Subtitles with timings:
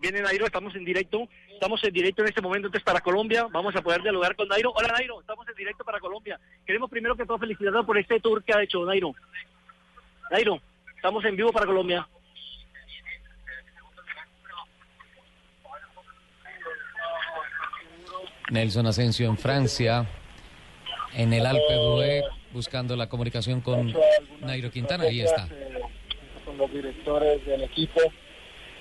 [0.00, 3.74] Viene Nairo, estamos en directo, estamos en directo en este momento entonces para Colombia, vamos
[3.74, 4.70] a poder dialogar con Nairo.
[4.72, 6.38] Hola Nairo, estamos en directo para Colombia.
[6.64, 9.12] Queremos primero que todo felicitarlo por este tour que ha hecho Nairo.
[10.30, 10.60] Nairo,
[10.94, 12.06] estamos en vivo para Colombia.
[18.50, 20.06] Nelson Asensio en Francia,
[21.14, 23.92] en el Alpe d'Huez, buscando la comunicación con
[24.40, 25.04] Nairo Quintana.
[25.04, 25.48] Ahí está.
[25.50, 25.80] eh,
[26.44, 28.00] Con los directores del equipo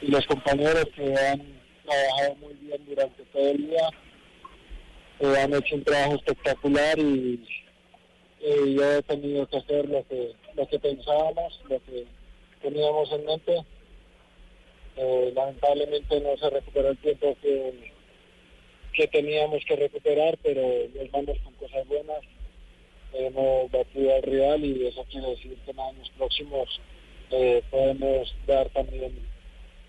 [0.02, 1.42] y los compañeros que han
[1.86, 3.90] trabajado muy bien durante todo el día.
[5.20, 7.44] Eh, han hecho un trabajo espectacular y
[8.42, 12.06] eh, yo he tenido que hacer lo que, lo que pensábamos, lo que
[12.62, 13.66] teníamos en mente.
[14.98, 17.92] Eh, lamentablemente no se recuperó el tiempo que,
[18.94, 20.62] que teníamos que recuperar, pero
[20.96, 22.20] nos vamos con cosas buenas.
[23.14, 26.82] Hemos batido al rival y eso quiere decir que en años próximos
[27.32, 29.14] eh, podemos dar también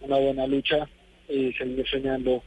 [0.01, 0.89] una buena lucha
[1.29, 2.43] y seguir soñando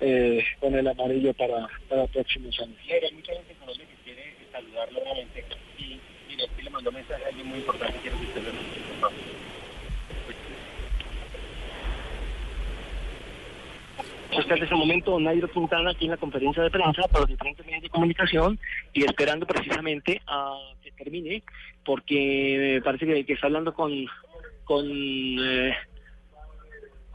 [0.00, 2.76] eh, con el amarillo para, para próximos años.
[2.88, 5.44] Hay mucha gente en Colombia que quiere saludarlo nuevamente
[5.78, 5.98] y,
[6.32, 7.98] y le, le mandó mensaje a alguien muy importante.
[8.02, 9.36] Quiero que usted lo.
[14.38, 17.64] Está en este momento Nairo Quintana aquí en la conferencia de prensa para los diferentes
[17.64, 18.58] medios de comunicación
[18.92, 21.42] y esperando precisamente a que termine
[21.84, 24.06] porque parece que, que está hablando con
[24.66, 25.74] con, eh,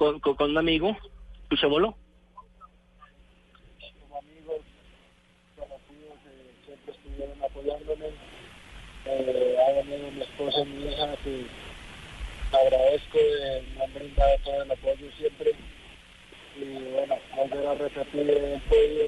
[0.02, 0.98] con, con, un amigo.
[1.60, 1.96] ¿Se voló?
[4.00, 4.62] como amigos
[5.56, 8.08] conocidos eh, siempre estuvieron apoyándome.
[9.06, 11.46] Eh, ha mi esposa y mi hija que
[12.52, 15.52] agradezco, eh, me han brindado todo el apoyo siempre.
[16.60, 19.04] Y bueno, volver a repetir el podio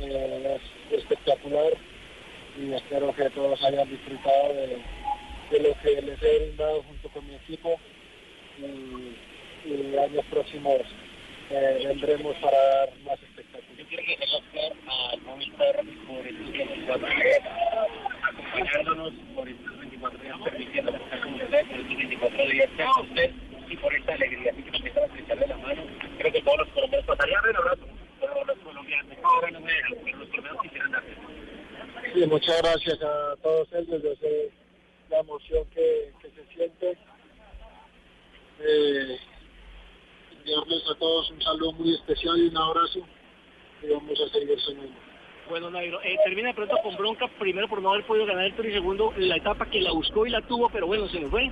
[0.00, 1.72] eh, es espectacular
[2.58, 4.82] y espero que todos hayan disfrutado de,
[5.50, 7.80] de lo que les he brindado junto con mi equipo
[8.58, 9.33] y,
[9.64, 10.80] y años próximos
[11.50, 13.78] eh, vendremos para dar más espectáculos.
[13.78, 15.76] Yo quiero que agradecer al Movistar
[16.06, 17.40] por estos 24 días,
[18.22, 23.30] acompañándonos por estos 24 días, permitiéndonos estar con ustedes por estos 24 días, con usted
[23.68, 24.52] y por esta alegría.
[24.52, 25.82] Así que nos empiezan a estrecharle la mano.
[26.18, 27.82] Creo que todos los colombianos pasarían un abrazo.
[28.20, 31.10] Todos los colombianos, ahora no me dejan, pero los colombianos quisieran darse.
[32.14, 34.02] Sí, muchas gracias a todos ellos.
[34.02, 34.50] Yo sé
[35.10, 36.96] la emoción que, que se siente.
[38.60, 39.18] Eh,
[40.54, 43.00] enviarles a todos un saludo muy especial y un abrazo.
[43.82, 44.94] Y vamos a seguir soñando.
[45.48, 48.54] Bueno, Nairo, eh, termina de pronto con bronca, primero por no haber podido ganar el
[48.54, 51.30] Tour y segundo la etapa que la buscó y la tuvo, pero bueno, se nos
[51.30, 51.50] fue.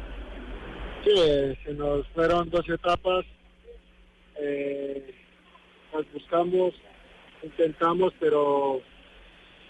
[1.05, 3.27] Sí, eh, se nos fueron dos etapas.
[4.41, 5.15] Eh,
[5.93, 6.73] las buscamos,
[7.43, 8.81] intentamos, pero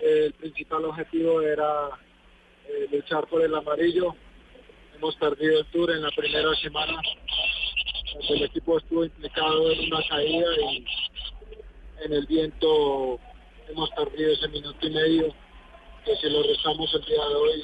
[0.00, 1.88] el principal objetivo era
[2.93, 4.14] luchar por el amarillo.
[4.97, 6.93] Hemos perdido el tour en la primera semana.
[8.15, 10.84] Donde El equipo estuvo implicado en una caída y
[12.05, 13.19] en el viento
[13.69, 15.34] hemos perdido ese minuto y medio.
[16.05, 17.62] Que si lo restamos el día de hoy,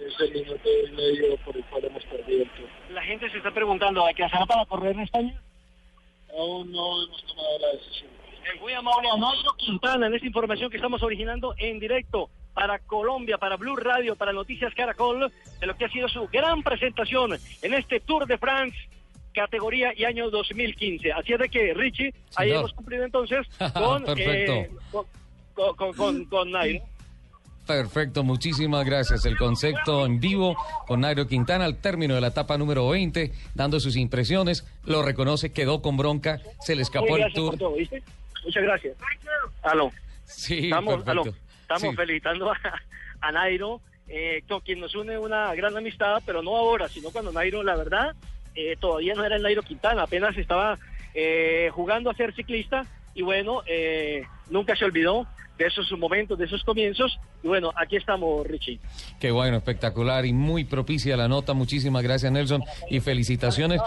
[0.00, 2.68] es el minuto y medio por el cual hemos perdido el tour.
[2.90, 5.42] La gente se está preguntando, ¿hay que hacer para correr en España?
[6.38, 8.10] Aún no hemos tomado la decisión.
[8.52, 12.78] El muy amable a Nairo Quintana en esta información que estamos originando en directo para
[12.78, 17.32] Colombia, para Blue Radio, para Noticias Caracol, de lo que ha sido su gran presentación
[17.62, 18.76] en este Tour de France
[19.34, 21.12] categoría y año 2015.
[21.12, 22.58] Así es de que, Richie, ahí Señor.
[22.60, 24.52] hemos cumplido entonces con, Perfecto.
[24.52, 25.04] eh, con,
[25.76, 26.82] con, con, con- Nairo.
[27.66, 29.24] Perfecto, muchísimas gracias.
[29.24, 30.54] El concepto en vivo
[30.86, 34.66] con Nairo Quintana al término de la etapa número 20, dando sus impresiones.
[34.84, 37.56] Lo reconoce, quedó con bronca, se le escapó el tour.
[37.56, 38.02] todo, ¿viste?
[38.44, 38.96] Muchas gracias.
[39.62, 39.90] Aló.
[40.24, 41.10] Sí, Estamos, perfecto.
[41.22, 41.24] aló,
[41.62, 41.96] estamos Sí.
[41.96, 42.56] felicitando a,
[43.22, 47.32] a Nairo, eh, con quien nos une una gran amistad, pero no ahora, sino cuando
[47.32, 48.14] Nairo, la verdad,
[48.54, 50.78] eh, todavía no era el Nairo Quintana, apenas estaba
[51.14, 55.26] eh, jugando a ser ciclista y bueno, eh, nunca se olvidó
[55.58, 57.18] de esos momentos, de esos comienzos.
[57.42, 58.80] Y bueno, aquí estamos, Richie.
[59.20, 61.54] Qué bueno, espectacular y muy propicia la nota.
[61.54, 63.80] Muchísimas gracias, Nelson, y felicitaciones.